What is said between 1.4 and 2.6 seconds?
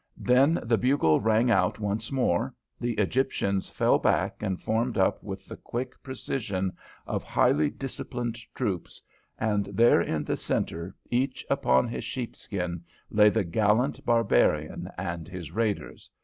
out once more,